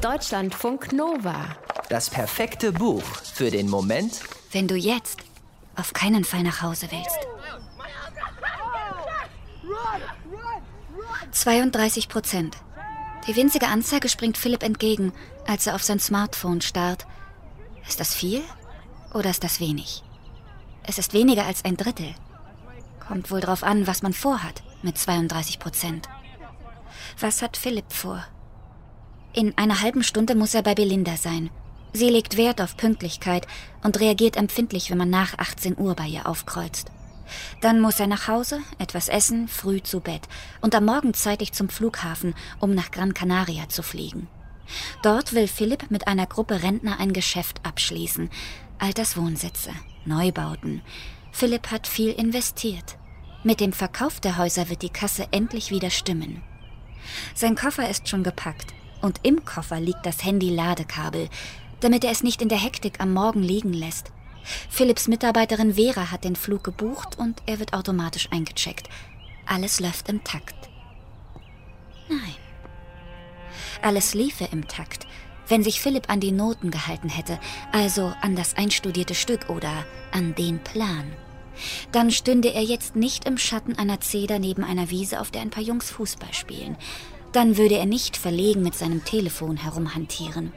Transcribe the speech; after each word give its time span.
Deutschlandfunk 0.00 0.94
Nova. 0.94 1.44
Das 1.90 2.08
perfekte 2.08 2.72
Buch 2.72 3.02
für 3.02 3.50
den 3.50 3.68
Moment, 3.68 4.20
wenn 4.50 4.66
du 4.66 4.74
jetzt 4.74 5.20
auf 5.76 5.92
keinen 5.92 6.24
Fall 6.24 6.42
nach 6.42 6.62
Hause 6.62 6.88
willst. 6.90 7.18
32 11.32 12.08
Prozent. 12.08 12.56
Die 13.26 13.36
winzige 13.36 13.68
Anzeige 13.68 14.08
springt 14.08 14.38
Philipp 14.38 14.62
entgegen, 14.62 15.12
als 15.46 15.66
er 15.66 15.74
auf 15.74 15.82
sein 15.82 16.00
Smartphone 16.00 16.62
starrt. 16.62 17.06
Ist 17.86 18.00
das 18.00 18.14
viel 18.14 18.40
oder 19.12 19.28
ist 19.28 19.44
das 19.44 19.60
wenig? 19.60 20.02
Es 20.82 20.96
ist 20.96 21.12
weniger 21.12 21.44
als 21.44 21.62
ein 21.66 21.76
Drittel. 21.76 22.14
Kommt 23.06 23.30
wohl 23.30 23.40
drauf 23.40 23.62
an, 23.62 23.86
was 23.86 24.00
man 24.00 24.14
vorhat 24.14 24.62
mit 24.80 24.96
32 24.96 25.58
Prozent. 25.58 26.08
Was 27.18 27.42
hat 27.42 27.58
Philipp 27.58 27.92
vor? 27.92 28.24
In 29.32 29.56
einer 29.56 29.80
halben 29.80 30.02
Stunde 30.02 30.34
muss 30.34 30.54
er 30.54 30.62
bei 30.62 30.74
Belinda 30.74 31.16
sein. 31.16 31.50
Sie 31.92 32.08
legt 32.08 32.36
Wert 32.36 32.60
auf 32.60 32.76
Pünktlichkeit 32.76 33.46
und 33.82 34.00
reagiert 34.00 34.36
empfindlich, 34.36 34.90
wenn 34.90 34.98
man 34.98 35.10
nach 35.10 35.38
18 35.38 35.78
Uhr 35.78 35.94
bei 35.94 36.06
ihr 36.06 36.26
aufkreuzt. 36.26 36.90
Dann 37.60 37.80
muss 37.80 38.00
er 38.00 38.08
nach 38.08 38.26
Hause, 38.26 38.60
etwas 38.78 39.08
essen, 39.08 39.46
früh 39.46 39.80
zu 39.82 40.00
Bett 40.00 40.22
und 40.60 40.74
am 40.74 40.84
Morgen 40.84 41.14
zeitig 41.14 41.52
zum 41.52 41.68
Flughafen, 41.68 42.34
um 42.58 42.74
nach 42.74 42.90
Gran 42.90 43.14
Canaria 43.14 43.68
zu 43.68 43.84
fliegen. 43.84 44.26
Dort 45.02 45.32
will 45.32 45.46
Philipp 45.46 45.92
mit 45.92 46.08
einer 46.08 46.26
Gruppe 46.26 46.64
Rentner 46.64 46.98
ein 46.98 47.12
Geschäft 47.12 47.64
abschließen. 47.64 48.30
Alterswohnsitze, 48.78 49.70
Neubauten. 50.04 50.82
Philipp 51.30 51.70
hat 51.70 51.86
viel 51.86 52.10
investiert. 52.10 52.96
Mit 53.44 53.60
dem 53.60 53.72
Verkauf 53.72 54.18
der 54.18 54.38
Häuser 54.38 54.68
wird 54.70 54.82
die 54.82 54.90
Kasse 54.90 55.28
endlich 55.30 55.70
wieder 55.70 55.90
stimmen. 55.90 56.42
Sein 57.34 57.54
Koffer 57.54 57.88
ist 57.88 58.08
schon 58.08 58.24
gepackt 58.24 58.74
und 59.02 59.20
im 59.22 59.44
Koffer 59.44 59.80
liegt 59.80 60.04
das 60.04 60.24
Handy-Ladekabel, 60.24 61.28
damit 61.80 62.04
er 62.04 62.10
es 62.10 62.22
nicht 62.22 62.42
in 62.42 62.48
der 62.48 62.62
Hektik 62.62 63.00
am 63.00 63.12
Morgen 63.12 63.42
liegen 63.42 63.72
lässt. 63.72 64.12
Philipps 64.68 65.08
Mitarbeiterin 65.08 65.74
Vera 65.74 66.10
hat 66.10 66.24
den 66.24 66.36
Flug 66.36 66.64
gebucht 66.64 67.18
und 67.18 67.42
er 67.46 67.58
wird 67.58 67.74
automatisch 67.74 68.28
eingecheckt. 68.30 68.88
Alles 69.46 69.80
läuft 69.80 70.08
im 70.08 70.22
Takt. 70.24 70.68
Nein. 72.08 72.36
Alles 73.82 74.14
liefe 74.14 74.48
im 74.50 74.68
Takt, 74.68 75.06
wenn 75.48 75.62
sich 75.62 75.80
Philipp 75.80 76.08
an 76.08 76.20
die 76.20 76.32
Noten 76.32 76.70
gehalten 76.70 77.08
hätte, 77.08 77.38
also 77.72 78.12
an 78.20 78.36
das 78.36 78.56
einstudierte 78.56 79.14
Stück 79.14 79.48
oder 79.48 79.84
an 80.12 80.34
den 80.34 80.62
Plan. 80.62 81.12
Dann 81.92 82.10
stünde 82.10 82.52
er 82.52 82.62
jetzt 82.62 82.96
nicht 82.96 83.26
im 83.26 83.38
Schatten 83.38 83.76
einer 83.76 84.00
Zeder 84.00 84.38
neben 84.38 84.64
einer 84.64 84.90
Wiese, 84.90 85.20
auf 85.20 85.30
der 85.30 85.42
ein 85.42 85.50
paar 85.50 85.62
Jungs 85.62 85.90
Fußball 85.90 86.32
spielen. 86.32 86.76
Dann 87.32 87.56
würde 87.56 87.76
er 87.76 87.86
nicht 87.86 88.16
verlegen 88.16 88.62
mit 88.62 88.74
seinem 88.74 89.04
Telefon 89.04 89.56
herumhantieren. 89.56 90.52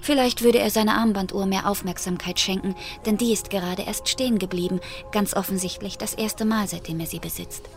Vielleicht 0.00 0.42
würde 0.42 0.58
er 0.58 0.70
seiner 0.70 0.96
Armbanduhr 0.96 1.46
mehr 1.46 1.68
Aufmerksamkeit 1.68 2.38
schenken, 2.38 2.74
denn 3.04 3.16
die 3.16 3.32
ist 3.32 3.50
gerade 3.50 3.82
erst 3.82 4.08
stehen 4.08 4.38
geblieben, 4.38 4.80
ganz 5.12 5.34
offensichtlich 5.34 5.98
das 5.98 6.14
erste 6.14 6.44
Mal, 6.44 6.68
seitdem 6.68 7.00
er 7.00 7.06
sie 7.06 7.18
besitzt. 7.18 7.68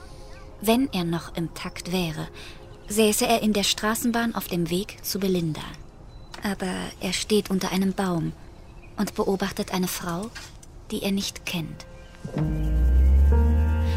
Wenn 0.62 0.90
er 0.94 1.04
noch 1.04 1.36
im 1.36 1.54
Takt 1.54 1.92
wäre, 1.92 2.28
säße 2.88 3.26
er 3.26 3.42
in 3.42 3.54
der 3.54 3.64
Straßenbahn 3.64 4.36
auf 4.36 4.48
dem 4.48 4.70
Weg 4.70 5.04
zu 5.04 5.20
Belinda. 5.20 5.62
Aber 6.44 6.74
er 7.02 7.14
steht 7.14 7.50
unter 7.50 7.72
einem 7.72 7.94
Baum 7.94 8.34
und 8.98 9.16
beobachtet 9.16 9.74
eine 9.74 9.88
Frau, 9.88 10.30
die 10.92 11.04
er 11.04 11.12
nicht 11.12 11.46
kennt. 11.46 11.86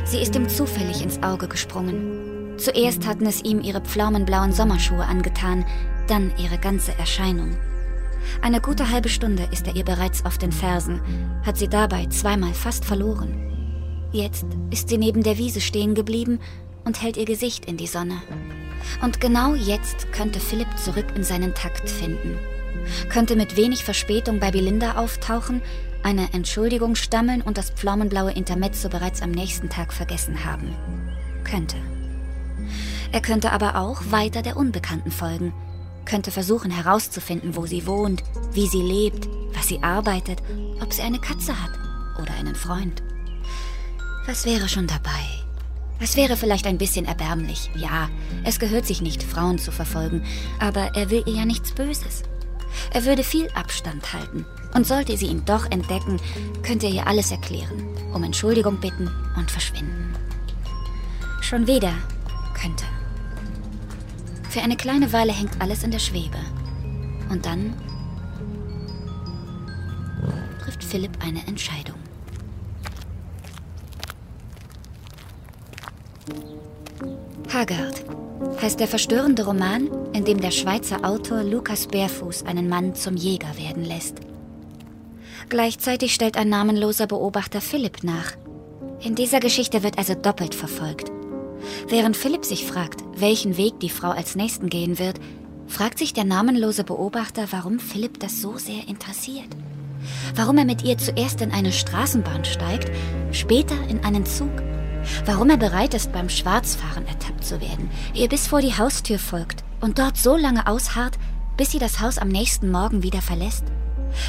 Sie 0.05 0.19
ist 0.19 0.35
ihm 0.35 0.49
zufällig 0.49 1.03
ins 1.03 1.23
Auge 1.23 1.49
gesprungen. 1.49 2.22
Zuerst 2.63 3.09
hatten 3.09 3.27
es 3.27 3.43
ihm 3.43 3.61
ihre 3.61 3.81
pflaumenblauen 3.81 4.53
Sommerschuhe 4.53 5.05
angetan, 5.05 5.65
dann 6.07 6.33
ihre 6.39 6.59
ganze 6.59 6.97
Erscheinung. 6.97 7.57
Eine 8.41 8.61
gute 8.61 8.89
halbe 8.89 9.09
Stunde 9.09 9.49
ist 9.51 9.67
er 9.67 9.75
ihr 9.75 9.85
bereits 9.85 10.25
auf 10.25 10.39
den 10.39 10.53
Fersen, 10.53 11.01
hat 11.45 11.59
sie 11.59 11.67
dabei 11.67 12.07
zweimal 12.07 12.55
fast 12.55 12.85
verloren. 12.85 14.07
Jetzt 14.13 14.47
ist 14.71 14.89
sie 14.89 14.99
neben 14.99 15.25
der 15.25 15.39
Wiese 15.39 15.61
stehen 15.61 15.97
geblieben 15.97 16.39
und 16.85 17.03
hält 17.03 17.17
ihr 17.17 17.25
Gesicht 17.25 17.65
in 17.65 17.79
die 17.79 17.89
Sonne. 17.89 18.23
Und 19.03 19.21
genau 19.21 19.55
jetzt 19.55 20.13
könnte 20.13 20.39
Philipp 20.39 20.79
zurück 20.79 21.07
in 21.17 21.25
seinen 21.25 21.55
Takt 21.55 21.91
finden. 21.91 22.39
Könnte 23.09 23.35
mit 23.35 23.57
wenig 23.57 23.83
Verspätung 23.83 24.39
bei 24.39 24.53
Belinda 24.53 24.99
auftauchen, 24.99 25.63
eine 26.05 26.33
Entschuldigung 26.33 26.95
stammeln 26.95 27.43
und 27.43 27.59
das 27.59 27.71
pflaumenblaue 27.71 28.33
Intermezzo 28.33 28.89
bereits 28.89 29.21
am 29.21 29.33
nächsten 29.33 29.69
Tag 29.69 29.93
vergessen 29.93 30.45
haben. 30.45 30.77
Könnte. 31.43 31.77
Er 33.13 33.21
könnte 33.21 33.53
aber 33.53 33.77
auch 33.77 34.01
weiter 34.11 34.43
der 34.43 34.57
Unbekannten 34.57 35.11
folgen, 35.11 35.53
könnte 36.05 36.31
versuchen 36.31 36.71
herauszufinden, 36.71 37.57
wo 37.57 37.67
sie 37.67 37.87
wohnt, 37.87 38.23
wie 38.53 38.67
sie 38.67 38.83
lebt, 38.83 39.29
was 39.55 39.69
sie 39.69 39.83
arbeitet, 39.83 40.43
ob 40.81 40.93
sie 40.93 41.03
eine 41.03 41.19
Katze 41.19 41.53
hat 41.63 41.71
oder 42.21 42.35
einen 42.35 42.55
Freund. 42.55 43.03
Was 44.27 44.45
wäre 44.45 44.69
schon 44.69 44.87
dabei? 44.87 45.11
Es 46.01 46.17
wäre 46.17 46.37
vielleicht 46.37 46.67
ein 46.67 46.79
bisschen 46.79 47.05
erbärmlich, 47.05 47.71
ja, 47.77 48.09
es 48.45 48.59
gehört 48.59 48.87
sich 48.87 49.03
nicht, 49.03 49.23
Frauen 49.23 49.59
zu 49.59 49.71
verfolgen, 49.71 50.25
aber 50.59 50.97
er 50.97 51.11
will 51.11 51.23
ihr 51.27 51.35
ja 51.35 51.45
nichts 51.45 51.73
Böses. 51.73 52.25
Er 52.93 53.05
würde 53.05 53.23
viel 53.23 53.49
Abstand 53.55 54.13
halten, 54.13 54.45
und 54.75 54.87
sollte 54.87 55.17
sie 55.17 55.27
ihn 55.27 55.45
doch 55.45 55.71
entdecken, 55.71 56.21
könnte 56.63 56.87
er 56.87 56.93
ihr 56.93 57.07
alles 57.07 57.31
erklären, 57.31 57.87
um 58.13 58.25
Entschuldigung 58.25 58.81
bitten 58.81 59.11
und 59.37 59.51
verschwinden. 59.51 60.15
Schon 61.41 61.67
wieder 61.67 61.93
könnte. 62.63 62.85
Für 64.49 64.61
eine 64.61 64.77
kleine 64.77 65.13
Weile 65.13 65.33
hängt 65.33 65.61
alles 65.61 65.83
in 65.83 65.91
der 65.91 65.99
Schwebe. 65.99 66.39
Und 67.31 67.47
dann 67.47 67.75
trifft 70.63 70.85
Philipp 70.85 71.13
eine 71.25 71.47
Entscheidung. 71.47 71.97
Haggard 77.53 78.05
heißt 78.61 78.81
der 78.81 78.89
verstörende 78.89 79.45
Roman, 79.45 79.89
in 80.13 80.25
dem 80.25 80.41
der 80.41 80.51
Schweizer 80.51 81.05
Autor 81.05 81.43
Lukas 81.43 81.87
Bärfuß 81.87 82.45
einen 82.45 82.69
Mann 82.69 82.95
zum 82.95 83.17
Jäger 83.17 83.59
werden 83.59 83.85
lässt. 83.85 84.17
Gleichzeitig 85.49 86.15
stellt 86.15 86.37
ein 86.37 86.49
namenloser 86.49 87.07
Beobachter 87.07 87.61
Philipp 87.61 88.05
nach. 88.05 88.33
In 89.01 89.15
dieser 89.15 89.41
Geschichte 89.41 89.83
wird 89.83 89.99
also 89.99 90.15
doppelt 90.15 90.55
verfolgt. 90.55 91.12
Während 91.93 92.17
Philipp 92.17 92.47
sich 92.47 92.65
fragt, 92.65 93.05
welchen 93.17 93.59
Weg 93.59 93.79
die 93.81 93.91
Frau 93.91 94.09
als 94.09 94.35
nächsten 94.35 94.71
gehen 94.71 94.99
wird, 94.99 95.21
fragt 95.67 95.99
sich 95.99 96.15
der 96.15 96.25
namenlose 96.25 96.85
Beobachter, 96.85 97.49
warum 97.51 97.79
Philipp 97.79 98.19
das 98.19 98.41
so 98.41 98.57
sehr 98.57 98.89
interessiert. 98.89 99.51
Warum 100.35 100.57
er 100.57 100.65
mit 100.65 100.85
ihr 100.85 100.97
zuerst 100.97 101.43
in 101.43 101.53
eine 101.53 101.71
Straßenbahn 101.71 102.47
steigt, 102.47 102.91
später 103.31 103.77
in 103.91 104.03
einen 104.07 104.25
Zug. 104.25 104.49
Warum 105.27 105.51
er 105.51 105.59
bereit 105.59 105.93
ist, 105.93 106.13
beim 106.13 106.31
Schwarzfahren 106.31 107.07
ertappt 107.07 107.45
zu 107.45 107.61
werden, 107.61 107.91
ihr 108.15 108.31
bis 108.31 108.47
vor 108.47 108.63
die 108.63 108.75
Haustür 108.75 109.19
folgt 109.19 109.63
und 109.83 109.99
dort 109.99 110.17
so 110.17 110.35
lange 110.35 110.69
ausharrt, 110.69 111.19
bis 111.59 111.73
sie 111.73 111.79
das 111.79 112.01
Haus 112.01 112.17
am 112.17 112.29
nächsten 112.29 112.71
Morgen 112.71 113.03
wieder 113.03 113.21
verlässt. 113.21 113.65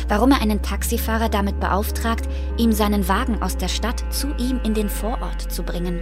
Warum 0.08 0.32
er 0.32 0.42
einen 0.42 0.62
Taxifahrer 0.62 1.30
damit 1.30 1.60
beauftragt, 1.60 2.28
ihm 2.58 2.72
seinen 2.72 3.08
Wagen 3.08 3.42
aus 3.42 3.58
der 3.58 3.68
Stadt 3.68 4.04
zu 4.14 4.34
ihm 4.38 4.60
in 4.64 4.74
den 4.74 4.90
Vorort 4.90 5.52
zu 5.52 5.64
bringen. 5.64 6.00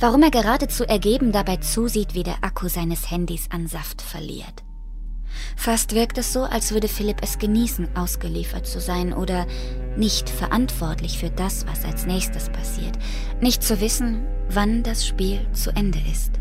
Warum 0.00 0.22
er 0.22 0.30
geradezu 0.30 0.84
ergeben 0.84 1.32
dabei 1.32 1.56
zusieht, 1.56 2.14
wie 2.14 2.22
der 2.22 2.36
Akku 2.42 2.68
seines 2.68 3.10
Handys 3.10 3.48
an 3.50 3.66
Saft 3.66 4.02
verliert. 4.02 4.62
Fast 5.56 5.94
wirkt 5.94 6.18
es 6.18 6.32
so, 6.32 6.42
als 6.42 6.72
würde 6.72 6.88
Philipp 6.88 7.18
es 7.22 7.38
genießen, 7.38 7.96
ausgeliefert 7.96 8.66
zu 8.66 8.80
sein 8.80 9.12
oder 9.12 9.46
nicht 9.96 10.28
verantwortlich 10.28 11.18
für 11.18 11.30
das, 11.30 11.66
was 11.66 11.84
als 11.84 12.06
nächstes 12.06 12.50
passiert, 12.50 12.98
nicht 13.40 13.62
zu 13.62 13.80
wissen, 13.80 14.26
wann 14.50 14.82
das 14.82 15.06
Spiel 15.06 15.40
zu 15.52 15.70
Ende 15.70 15.98
ist. 16.10 16.32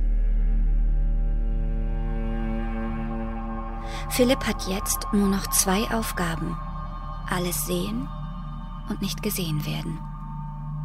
Philipp 4.09 4.45
hat 4.45 4.67
jetzt 4.67 5.07
nur 5.13 5.27
noch 5.27 5.47
zwei 5.51 5.83
Aufgaben. 5.93 6.57
Alles 7.31 7.65
sehen 7.65 8.07
und 8.89 9.01
nicht 9.01 9.23
gesehen 9.23 9.65
werden. 9.65 9.99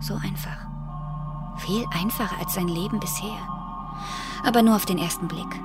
So 0.01 0.15
einfach. 0.15 0.59
Viel 1.59 1.85
einfacher 1.93 2.39
als 2.39 2.55
sein 2.55 2.69
Leben 2.69 3.01
bisher. 3.01 3.39
Aber 4.45 4.63
nur 4.63 4.77
auf 4.77 4.87
den 4.87 4.99
ersten 4.99 5.27
Blick. 5.29 5.61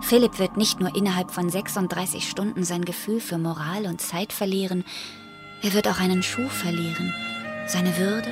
Philipp 0.00 0.38
wird 0.38 0.56
nicht 0.56 0.80
nur 0.80 0.94
innerhalb 0.96 1.30
von 1.30 1.48
36 1.48 2.28
Stunden 2.28 2.64
sein 2.64 2.84
Gefühl 2.84 3.20
für 3.20 3.38
Moral 3.38 3.86
und 3.86 4.00
Zeit 4.00 4.32
verlieren, 4.32 4.84
er 5.62 5.72
wird 5.72 5.88
auch 5.88 5.98
einen 5.98 6.22
Schuh 6.22 6.48
verlieren, 6.48 7.14
seine 7.66 7.96
Würde 7.96 8.30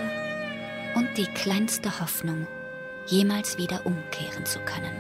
und 0.97 1.09
die 1.17 1.25
kleinste 1.25 2.01
Hoffnung, 2.01 2.47
jemals 3.07 3.57
wieder 3.57 3.87
umkehren 3.87 4.45
zu 4.45 4.59
können. 4.61 4.93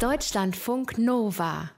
Deutschlandfunk 0.00 0.98
Nova 0.98 1.70